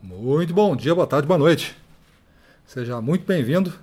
Muito 0.00 0.54
bom 0.54 0.76
dia, 0.76 0.94
boa 0.94 1.08
tarde, 1.08 1.26
boa 1.26 1.36
noite. 1.36 1.76
Seja 2.64 3.00
muito 3.00 3.26
bem-vindo 3.26 3.74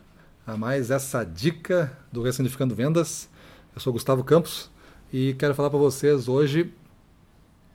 a 0.47 0.55
mais 0.55 0.89
essa 0.89 1.25
dica 1.25 1.91
do 2.09 2.23
Ressignificando 2.23 2.73
Vendas. 2.73 3.27
Eu 3.75 3.81
sou 3.81 3.91
Gustavo 3.91 4.23
Campos 4.23 4.71
e 5.11 5.33
quero 5.33 5.53
falar 5.53 5.69
para 5.69 5.77
vocês 5.77 6.29
hoje 6.29 6.73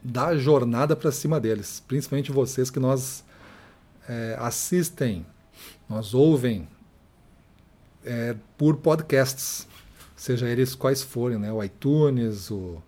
da 0.03 0.35
jornada 0.39 0.97
para 0.97 1.13
cima 1.13 1.39
deles, 1.39 1.85
principalmente 1.87 2.33
vocês 2.33 2.71
que 2.71 2.81
nós 2.81 3.23
é, 4.09 4.35
assistem, 4.39 5.27
nós 5.87 6.15
ouvem 6.15 6.67
é, 8.03 8.35
por 8.57 8.79
podcasts, 8.79 9.69
seja 10.17 10.49
eles 10.49 10.75
quais 10.75 11.03
forem, 11.03 11.39
né? 11.39 11.53
o 11.53 11.63
iTunes, 11.63 12.51
o, 12.51 12.83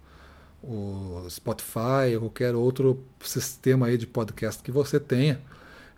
o 0.62 1.26
Spotify, 1.28 2.16
qualquer 2.18 2.54
outro 2.54 3.02
sistema 3.20 3.86
aí 3.86 3.98
de 3.98 4.06
podcast 4.06 4.62
que 4.62 4.70
você 4.70 5.00
tenha. 5.00 5.40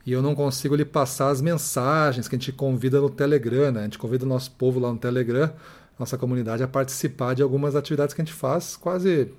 E 0.07 0.13
eu 0.13 0.23
não 0.23 0.35
consigo 0.35 0.75
lhe 0.75 0.85
passar 0.85 1.29
as 1.29 1.41
mensagens 1.41 2.29
que 2.29 2.35
a 2.35 2.39
gente 2.39 2.53
convida 2.53 3.01
no 3.01 3.09
Telegram, 3.09 3.71
né? 3.71 3.81
A 3.81 3.85
gente 3.85 3.99
convida 3.99 4.25
o 4.25 4.29
nosso 4.29 4.51
povo 4.53 4.79
lá 4.79 4.93
no 4.93 4.99
Telegram, 4.99 5.51
nossa 5.99 6.19
comunidade, 6.19 6.63
a 6.63 6.69
participar 6.69 7.35
de 7.35 7.43
algumas 7.43 7.75
atividades 7.75 8.15
que 8.15 8.21
a 8.21 8.25
gente 8.25 8.35
faz, 8.35 8.77
quase 8.77 9.33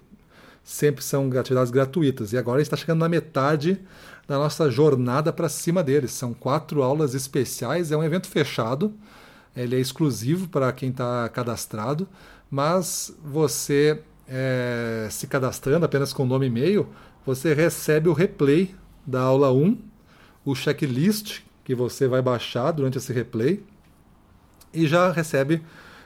sempre 0.64 1.04
são 1.04 1.30
atividades 1.38 1.72
gratuitas. 1.72 2.34
E 2.34 2.38
agora 2.38 2.58
a 2.58 2.60
gente 2.60 2.68
está 2.68 2.78
chegando 2.78 3.00
na 3.00 3.10
metade 3.10 3.80
da 4.28 4.38
nossa 4.38 4.70
jornada 4.70 5.32
para 5.32 5.48
cima 5.48 5.84
deles. 5.84 6.12
São 6.12 6.34
quatro 6.34 6.82
aulas 6.82 7.14
especiais, 7.14 7.92
é 7.92 7.98
um 7.98 8.04
evento 8.04 8.28
fechado, 8.28 8.94
ele 9.56 9.76
é 9.76 9.80
exclusivo 9.80 10.48
para 10.48 10.72
quem 10.72 10.90
está 10.90 11.30
cadastrado, 11.30 12.08
mas 12.50 13.16
você 13.24 14.02
é, 14.28 15.08
se 15.12 15.28
cadastrando 15.28 15.86
apenas 15.86 16.14
com 16.14 16.26
nome 16.26 16.46
e 16.46 16.50
e-mail, 16.50 16.88
você 17.26 17.54
recebe 17.54 18.10
o 18.10 18.14
replay 18.14 18.76
da 19.06 19.22
aula 19.22 19.52
1, 19.52 19.78
o 20.44 20.56
checklist 20.56 21.42
que 21.64 21.74
você 21.74 22.08
vai 22.08 22.22
baixar 22.22 22.72
durante 22.72 22.98
esse 22.98 23.12
replay 23.12 23.64
e 24.74 24.88
já 24.88 25.12
recebe 25.12 25.62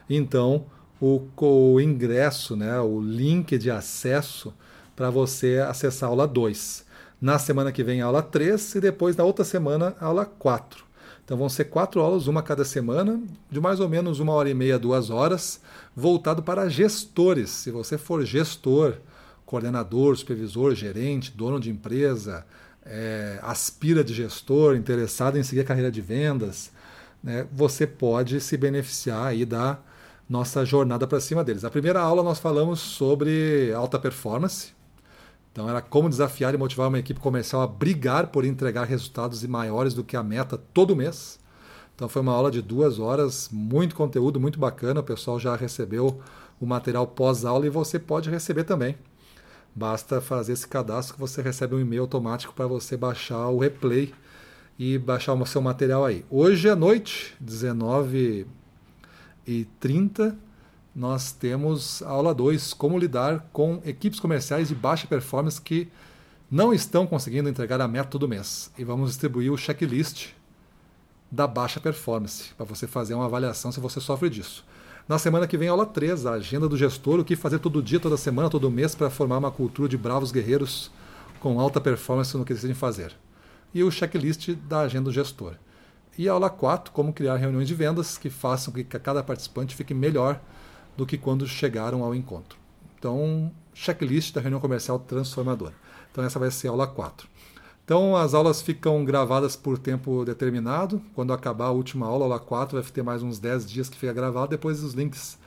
então 0.09 0.65
o, 1.01 1.27
o 1.37 1.79
ingresso, 1.81 2.55
né, 2.55 2.79
o 2.79 3.01
link 3.01 3.57
de 3.57 3.71
acesso 3.71 4.53
para 4.95 5.09
você 5.09 5.63
acessar 5.67 6.09
a 6.09 6.11
aula 6.11 6.27
2. 6.27 6.85
Na 7.21 7.37
semana 7.37 7.71
que 7.71 7.83
vem, 7.83 8.01
a 8.01 8.05
aula 8.05 8.21
3 8.21 8.75
e 8.75 8.79
depois 8.79 9.15
na 9.15 9.23
outra 9.23 9.43
semana, 9.43 9.95
a 9.99 10.05
aula 10.05 10.25
4. 10.25 10.85
Então 11.29 11.37
vão 11.37 11.47
ser 11.47 11.65
quatro 11.65 12.01
aulas, 12.01 12.25
uma 12.25 12.41
cada 12.41 12.65
semana, 12.65 13.21
de 13.51 13.61
mais 13.61 13.79
ou 13.79 13.87
menos 13.87 14.19
uma 14.19 14.33
hora 14.33 14.49
e 14.49 14.53
meia, 14.55 14.79
duas 14.79 15.11
horas, 15.11 15.61
voltado 15.95 16.41
para 16.41 16.67
gestores. 16.67 17.51
Se 17.51 17.69
você 17.69 17.99
for 17.99 18.25
gestor, 18.25 18.95
coordenador, 19.45 20.17
supervisor, 20.17 20.73
gerente, 20.73 21.31
dono 21.31 21.59
de 21.59 21.69
empresa, 21.69 22.43
é, 22.83 23.37
aspira 23.43 24.03
de 24.03 24.11
gestor, 24.11 24.75
interessado 24.75 25.37
em 25.37 25.43
seguir 25.43 25.61
a 25.61 25.65
carreira 25.65 25.91
de 25.91 26.01
vendas, 26.01 26.71
né, 27.23 27.45
você 27.53 27.85
pode 27.85 28.41
se 28.41 28.57
beneficiar 28.57 29.27
aí 29.27 29.45
da 29.45 29.77
nossa 30.27 30.65
jornada 30.65 31.05
para 31.05 31.19
cima 31.19 31.43
deles. 31.43 31.63
A 31.63 31.69
primeira 31.69 32.01
aula 32.01 32.23
nós 32.23 32.39
falamos 32.39 32.79
sobre 32.79 33.71
alta 33.71 33.99
performance, 33.99 34.73
então 35.51 35.69
era 35.69 35.81
como 35.81 36.09
desafiar 36.09 36.53
e 36.53 36.57
motivar 36.57 36.87
uma 36.87 36.99
equipe 36.99 37.19
comercial 37.19 37.61
a 37.61 37.67
brigar 37.67 38.27
por 38.27 38.45
entregar 38.45 38.85
resultados 38.85 39.43
maiores 39.45 39.93
do 39.93 40.03
que 40.03 40.15
a 40.15 40.23
meta 40.23 40.57
todo 40.57 40.95
mês. 40.95 41.39
Então 41.95 42.07
foi 42.07 42.21
uma 42.21 42.31
aula 42.31 42.49
de 42.49 42.61
duas 42.61 42.97
horas, 42.97 43.49
muito 43.51 43.95
conteúdo, 43.95 44.39
muito 44.39 44.57
bacana. 44.57 45.01
O 45.01 45.03
pessoal 45.03 45.37
já 45.39 45.55
recebeu 45.55 46.21
o 46.59 46.65
material 46.65 47.05
pós-aula 47.07 47.65
e 47.65 47.69
você 47.69 47.99
pode 47.99 48.29
receber 48.29 48.63
também. 48.63 48.95
Basta 49.75 50.21
fazer 50.21 50.53
esse 50.53 50.67
cadastro 50.67 51.15
que 51.15 51.19
você 51.19 51.41
recebe 51.41 51.75
um 51.75 51.79
e-mail 51.79 52.03
automático 52.03 52.53
para 52.53 52.67
você 52.67 52.95
baixar 52.95 53.49
o 53.49 53.59
replay 53.59 54.13
e 54.77 54.97
baixar 54.97 55.33
o 55.33 55.45
seu 55.45 55.61
material 55.61 56.05
aí. 56.05 56.25
Hoje 56.29 56.69
à 56.69 56.75
noite, 56.75 57.35
19h30, 57.43 58.45
nós 60.99 61.31
temos 61.31 62.03
a 62.03 62.09
aula 62.09 62.35
2, 62.35 62.73
como 62.73 62.99
lidar 62.99 63.47
com 63.53 63.81
equipes 63.85 64.19
comerciais 64.19 64.67
de 64.67 64.75
baixa 64.75 65.07
performance 65.07 65.61
que 65.61 65.87
não 66.51 66.73
estão 66.73 67.07
conseguindo 67.07 67.47
entregar 67.47 67.79
a 67.79 67.87
meta 67.87 68.19
do 68.19 68.27
mês. 68.27 68.69
E 68.77 68.83
vamos 68.83 69.11
distribuir 69.11 69.49
o 69.49 69.57
checklist 69.57 70.31
da 71.31 71.47
baixa 71.47 71.79
performance, 71.79 72.53
para 72.53 72.65
você 72.65 72.85
fazer 72.85 73.13
uma 73.13 73.23
avaliação 73.23 73.71
se 73.71 73.79
você 73.79 74.01
sofre 74.01 74.29
disso. 74.29 74.65
Na 75.07 75.17
semana 75.17 75.47
que 75.47 75.57
vem, 75.57 75.69
aula 75.69 75.85
3, 75.85 76.25
a 76.25 76.33
agenda 76.33 76.67
do 76.67 76.75
gestor, 76.75 77.21
o 77.21 77.23
que 77.23 77.37
fazer 77.37 77.59
todo 77.59 77.81
dia, 77.81 77.99
toda 77.99 78.17
semana, 78.17 78.49
todo 78.49 78.69
mês 78.69 78.93
para 78.93 79.09
formar 79.09 79.37
uma 79.37 79.51
cultura 79.51 79.87
de 79.87 79.97
bravos 79.97 80.33
guerreiros 80.33 80.91
com 81.39 81.61
alta 81.61 81.79
performance 81.79 82.35
no 82.35 82.43
que 82.43 82.53
decidem 82.53 82.75
fazer. 82.75 83.15
E 83.73 83.85
o 83.85 83.89
checklist 83.89 84.49
da 84.67 84.81
agenda 84.81 85.05
do 85.05 85.13
gestor. 85.13 85.53
E 86.17 86.27
a 86.27 86.33
aula 86.33 86.49
4, 86.49 86.91
como 86.91 87.13
criar 87.13 87.37
reuniões 87.37 87.69
de 87.69 87.73
vendas 87.73 88.17
que 88.17 88.29
façam 88.29 88.73
que 88.73 88.83
cada 88.83 89.23
participante 89.23 89.77
fique 89.77 89.93
melhor 89.93 90.41
do 90.99 91.05
que 91.05 91.17
quando 91.17 91.47
chegaram 91.47 92.03
ao 92.03 92.13
encontro. 92.13 92.57
Então, 92.97 93.49
checklist 93.73 94.33
da 94.33 94.41
reunião 94.41 94.59
comercial 94.59 94.99
transformadora. 94.99 95.73
Então, 96.11 96.21
essa 96.21 96.37
vai 96.37 96.51
ser 96.51 96.67
a 96.67 96.71
aula 96.71 96.85
4. 96.85 97.25
Então, 97.85 98.17
as 98.17 98.33
aulas 98.33 98.61
ficam 98.61 99.05
gravadas 99.05 99.55
por 99.55 99.77
tempo 99.77 100.25
determinado. 100.25 101.01
Quando 101.15 101.31
acabar 101.31 101.67
a 101.67 101.71
última 101.71 102.05
aula, 102.05 102.25
a 102.25 102.27
aula 102.27 102.39
4, 102.39 102.81
vai 102.81 102.91
ter 102.91 103.01
mais 103.01 103.23
uns 103.23 103.39
10 103.39 103.65
dias 103.65 103.87
que 103.87 103.97
fica 103.97 104.11
gravado. 104.11 104.49
Depois, 104.49 104.83
os 104.83 104.93
links 104.93 105.39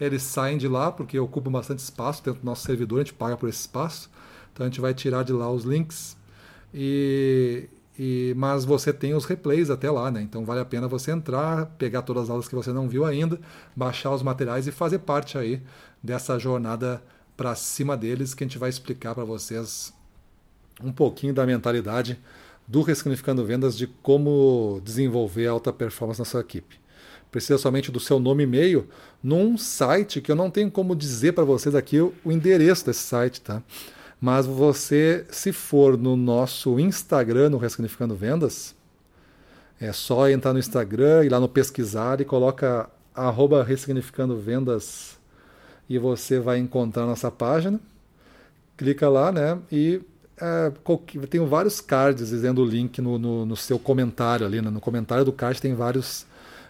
eles 0.00 0.22
saem 0.22 0.56
de 0.56 0.68
lá, 0.68 0.92
porque 0.92 1.18
ocupam 1.18 1.50
bastante 1.50 1.80
espaço 1.80 2.24
dentro 2.24 2.40
do 2.40 2.46
nosso 2.46 2.64
servidor, 2.64 3.00
a 3.00 3.02
gente 3.02 3.12
paga 3.12 3.36
por 3.36 3.48
esse 3.48 3.60
espaço. 3.62 4.08
Então, 4.52 4.64
a 4.64 4.68
gente 4.68 4.80
vai 4.80 4.94
tirar 4.94 5.24
de 5.24 5.32
lá 5.32 5.50
os 5.50 5.64
links. 5.64 6.16
E, 6.72 7.68
e, 7.98 8.32
mas 8.36 8.64
você 8.64 8.92
tem 8.92 9.14
os 9.14 9.24
replays 9.24 9.70
até 9.70 9.90
lá, 9.90 10.10
né? 10.10 10.22
Então 10.22 10.44
vale 10.44 10.60
a 10.60 10.64
pena 10.64 10.88
você 10.88 11.10
entrar, 11.10 11.66
pegar 11.78 12.02
todas 12.02 12.24
as 12.24 12.30
aulas 12.30 12.48
que 12.48 12.54
você 12.54 12.72
não 12.72 12.88
viu 12.88 13.04
ainda, 13.04 13.38
baixar 13.74 14.14
os 14.14 14.22
materiais 14.22 14.66
e 14.66 14.72
fazer 14.72 15.00
parte 15.00 15.36
aí 15.36 15.62
dessa 16.02 16.38
jornada 16.38 17.02
para 17.36 17.54
cima 17.54 17.96
deles 17.96 18.34
que 18.34 18.44
a 18.44 18.46
gente 18.46 18.58
vai 18.58 18.70
explicar 18.70 19.14
para 19.14 19.24
vocês 19.24 19.92
um 20.82 20.92
pouquinho 20.92 21.34
da 21.34 21.46
mentalidade 21.46 22.18
do 22.66 22.82
Ressignificando 22.82 23.44
Vendas 23.44 23.76
de 23.76 23.86
como 23.86 24.80
desenvolver 24.84 25.46
alta 25.46 25.72
performance 25.72 26.20
na 26.20 26.24
sua 26.24 26.40
equipe. 26.40 26.78
Precisa 27.30 27.58
somente 27.58 27.90
do 27.90 28.00
seu 28.00 28.18
nome 28.18 28.42
e 28.42 28.46
e-mail 28.46 28.88
num 29.22 29.56
site 29.56 30.20
que 30.20 30.30
eu 30.30 30.36
não 30.36 30.50
tenho 30.50 30.70
como 30.70 30.96
dizer 30.96 31.32
para 31.32 31.44
vocês 31.44 31.74
aqui 31.74 32.00
o 32.00 32.14
endereço 32.26 32.86
desse 32.86 33.00
site, 33.00 33.40
tá? 33.40 33.62
Mas 34.20 34.44
você, 34.44 35.24
se 35.30 35.52
for 35.52 35.96
no 35.96 36.14
nosso 36.14 36.78
Instagram, 36.78 37.50
no 37.50 37.58
Ressignificando 37.58 38.14
Vendas, 38.14 38.74
é 39.80 39.92
só 39.92 40.28
entrar 40.28 40.52
no 40.52 40.58
Instagram, 40.58 41.24
ir 41.24 41.30
lá 41.30 41.40
no 41.40 41.48
pesquisar 41.48 42.20
e 42.20 42.24
coloca 42.24 42.88
arroba 43.14 43.64
Ressignificando 43.64 44.36
Vendas 44.36 45.18
e 45.88 45.98
você 45.98 46.38
vai 46.38 46.58
encontrar 46.58 47.06
nossa 47.06 47.30
página. 47.30 47.80
Clica 48.76 49.08
lá, 49.08 49.32
né? 49.32 49.58
E 49.72 50.02
é, 50.40 50.72
tem 51.28 51.44
vários 51.46 51.80
cards 51.80 52.28
dizendo 52.28 52.62
o 52.62 52.64
link 52.64 53.00
no, 53.00 53.18
no, 53.18 53.46
no 53.46 53.56
seu 53.56 53.78
comentário 53.78 54.46
ali. 54.46 54.60
Né? 54.60 54.70
No 54.70 54.80
comentário 54.80 55.24
do 55.24 55.32
card 55.32 55.60
tem 55.60 55.74
vários 55.74 56.26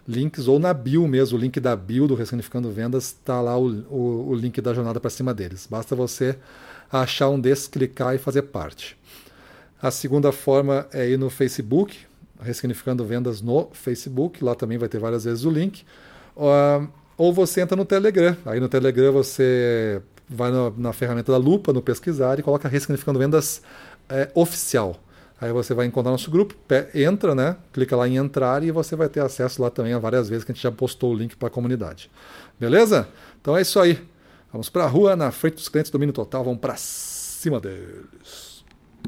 links, 0.07 0.49
ou 0.49 0.59
na 0.59 0.73
bio 0.73 1.07
mesmo, 1.07 1.39
o 1.39 1.41
link 1.41 1.59
da 1.61 1.75
bio 1.77 2.07
do 2.07 2.15
Ressignificando 2.15 2.71
Vendas, 2.71 3.05
está 3.07 3.41
lá 3.41 3.59
o, 3.59 3.69
o, 3.91 4.29
o 4.31 4.35
link 4.35 4.61
da 4.61 4.75
jornada 4.75 5.01
para 5.01 5.11
cima 5.11 5.33
deles. 5.33 5.67
Basta 5.69 5.95
você 5.95 6.37
achar 6.91 7.29
um 7.29 7.41
desses, 7.41 7.67
clicar 7.67 8.15
e 8.15 8.19
fazer 8.19 8.43
parte. 8.43 8.97
A 9.81 9.91
segunda 9.91 10.31
forma 10.33 10.87
é 10.93 11.09
ir 11.09 11.19
no 11.19 11.31
Facebook, 11.31 11.97
Ressignificando 12.43 13.05
Vendas 13.05 13.41
no 13.41 13.69
Facebook, 13.73 14.43
lá 14.43 14.55
também 14.55 14.79
vai 14.79 14.89
ter 14.89 14.99
várias 14.99 15.25
vezes 15.25 15.45
o 15.45 15.51
link. 15.51 15.85
Ou 17.17 17.33
você 17.33 17.61
entra 17.61 17.77
no 17.77 17.85
Telegram. 17.85 18.37
Aí 18.47 18.59
no 18.61 18.69
Telegram 18.69 19.13
você 19.13 20.01
vai 20.29 20.51
na, 20.77 20.93
ferramenta 20.93 21.33
da 21.33 21.39
lupa, 21.39 21.73
no 21.73 21.83
pesquisar 21.83 22.39
e 22.39 22.43
coloca 22.43 22.69
Ressignificando 22.69 23.19
Vendas 23.19 23.61
é, 24.09 24.31
oficial. 24.35 24.97
Aí 25.41 25.53
você 25.53 25.73
vai 25.73 25.87
encontrar 25.87 26.13
nosso 26.13 26.31
grupo, 26.31 26.55
entra, 26.95 27.35
né? 27.35 27.57
Clica 27.73 27.97
lá 27.97 28.07
em 28.07 28.17
entrar 28.17 28.63
e 28.63 28.71
você 28.71 28.95
vai 28.95 29.09
ter 29.09 29.21
acesso 29.21 29.63
lá 29.63 29.71
também 29.71 29.95
a 29.95 29.99
várias 29.99 30.29
vezes 30.29 30.45
que 30.45 30.53
a 30.53 30.55
gente 30.55 30.63
já 30.63 30.71
postou 30.71 31.13
o 31.13 31.17
link 31.17 31.35
para 31.37 31.49
a 31.49 31.51
comunidade. 31.51 32.11
Beleza? 32.59 33.09
Então 33.41 33.57
é 33.57 33.63
isso 33.63 33.81
aí. 33.81 34.07
Vamos 34.53 34.69
para 34.69 34.85
a 34.85 34.87
rua, 34.87 35.17
na 35.17 35.31
frente 35.31 35.55
dos 35.55 35.69
clientes, 35.69 35.91
domínio 35.91 36.13
total, 36.13 36.45
vamos 36.45 36.61
para 36.61 36.77
cima 36.77 37.59
deles. 37.59 38.60